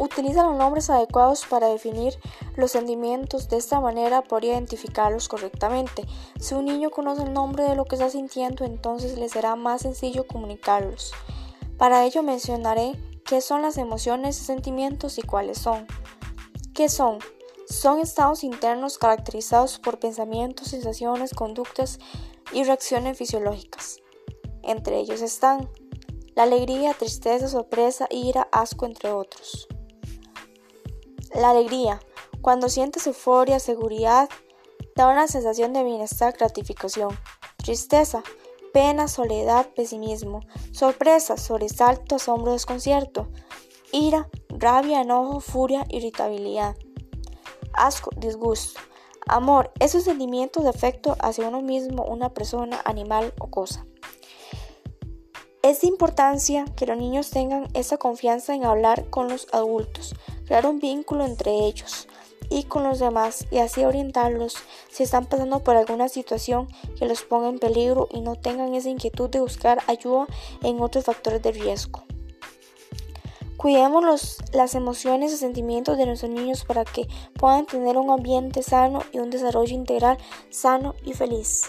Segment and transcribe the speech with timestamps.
[0.00, 2.18] Utiliza los nombres adecuados para definir
[2.56, 3.50] los sentimientos.
[3.50, 6.06] De esta manera podría identificarlos correctamente.
[6.38, 9.82] Si un niño conoce el nombre de lo que está sintiendo, entonces le será más
[9.82, 11.12] sencillo comunicarlos.
[11.76, 15.86] Para ello mencionaré qué son las emociones y sentimientos y cuáles son.
[16.72, 17.18] ¿Qué son?
[17.68, 21.98] Son estados internos caracterizados por pensamientos, sensaciones, conductas
[22.54, 23.98] y reacciones fisiológicas.
[24.62, 25.68] Entre ellos están
[26.34, 29.68] la alegría, tristeza, sorpresa, ira, asco, entre otros.
[31.34, 32.00] La alegría,
[32.40, 34.28] cuando sientes euforia, seguridad,
[34.96, 37.16] da una sensación de bienestar, gratificación.
[37.56, 38.22] Tristeza,
[38.72, 40.40] pena, soledad, pesimismo.
[40.72, 43.28] Sorpresa, sobresalto, asombro, desconcierto.
[43.92, 46.76] Ira, rabia, enojo, furia, irritabilidad.
[47.74, 48.80] Asco, disgusto.
[49.28, 53.86] Amor, es un sentimiento de afecto hacia uno mismo, una persona, animal o cosa.
[55.62, 60.14] Es de importancia que los niños tengan esa confianza en hablar con los adultos,
[60.50, 62.08] crear un vínculo entre ellos
[62.48, 64.56] y con los demás y así orientarlos
[64.90, 66.66] si están pasando por alguna situación
[66.98, 70.26] que los ponga en peligro y no tengan esa inquietud de buscar ayuda
[70.64, 72.02] en otros factores de riesgo.
[73.56, 79.04] Cuidemos las emociones y sentimientos de nuestros niños para que puedan tener un ambiente sano
[79.12, 80.18] y un desarrollo integral
[80.50, 81.62] sano y feliz.